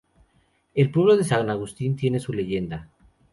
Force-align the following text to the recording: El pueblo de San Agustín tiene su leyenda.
El 0.73 0.89
pueblo 0.89 1.15
de 1.15 1.23
San 1.23 1.47
Agustín 1.51 1.95
tiene 1.95 2.19
su 2.19 2.33
leyenda. 2.33 2.89